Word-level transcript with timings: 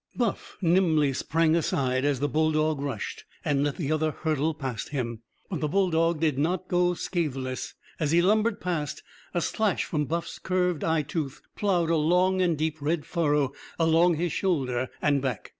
Buff 0.15 0.57
nimbly 0.63 1.13
sprang 1.13 1.55
aside 1.55 2.03
as 2.05 2.19
the 2.19 2.27
bulldog 2.27 2.81
rushed 2.81 3.23
and 3.45 3.63
let 3.63 3.77
the 3.77 3.91
other 3.91 4.09
hurtle 4.09 4.55
past 4.55 4.89
him. 4.89 5.21
But 5.47 5.59
the 5.59 5.67
bulldog 5.67 6.19
did 6.19 6.39
not 6.39 6.67
go 6.67 6.95
scatheless. 6.95 7.75
As 7.99 8.09
he 8.09 8.19
lumbered 8.19 8.59
past, 8.59 9.03
a 9.35 9.41
slash 9.41 9.83
from 9.83 10.05
Buff's 10.05 10.39
curved 10.39 10.83
eyetooth 10.83 11.43
ploughed 11.55 11.91
a 11.91 11.97
long 11.97 12.41
and 12.41 12.57
deep 12.57 12.81
red 12.81 13.05
furrow 13.05 13.51
along 13.77 14.15
his 14.15 14.31
shoulder 14.33 14.89
and 15.03 15.21
back. 15.21 15.49